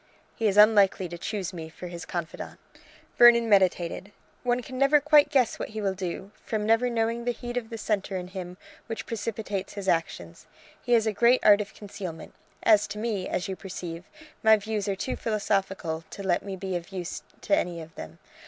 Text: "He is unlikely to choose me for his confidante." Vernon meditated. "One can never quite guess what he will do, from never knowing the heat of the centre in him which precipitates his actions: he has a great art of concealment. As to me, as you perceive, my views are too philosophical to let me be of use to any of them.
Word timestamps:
"He 0.35 0.47
is 0.47 0.57
unlikely 0.57 1.07
to 1.09 1.17
choose 1.19 1.53
me 1.53 1.69
for 1.69 1.85
his 1.85 2.07
confidante." 2.07 2.57
Vernon 3.19 3.47
meditated. 3.47 4.11
"One 4.41 4.63
can 4.63 4.79
never 4.79 4.99
quite 4.99 5.29
guess 5.29 5.59
what 5.59 5.69
he 5.77 5.79
will 5.79 5.93
do, 5.93 6.31
from 6.43 6.65
never 6.65 6.89
knowing 6.89 7.23
the 7.23 7.31
heat 7.31 7.55
of 7.55 7.69
the 7.69 7.77
centre 7.77 8.17
in 8.17 8.29
him 8.29 8.57
which 8.87 9.05
precipitates 9.05 9.73
his 9.73 9.87
actions: 9.87 10.47
he 10.81 10.93
has 10.93 11.05
a 11.05 11.13
great 11.13 11.41
art 11.43 11.61
of 11.61 11.75
concealment. 11.75 12.33
As 12.63 12.87
to 12.87 12.97
me, 12.97 13.27
as 13.29 13.47
you 13.47 13.55
perceive, 13.55 14.05
my 14.41 14.57
views 14.57 14.87
are 14.87 14.95
too 14.95 15.15
philosophical 15.15 16.03
to 16.09 16.23
let 16.23 16.41
me 16.41 16.55
be 16.55 16.75
of 16.75 16.89
use 16.91 17.21
to 17.41 17.55
any 17.55 17.79
of 17.79 17.93
them. 17.93 18.17